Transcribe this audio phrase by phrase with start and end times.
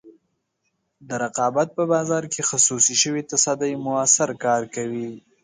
[1.07, 5.09] د رقابت په بازار کې خصوصي شوې تصدۍ موثر کار کوي.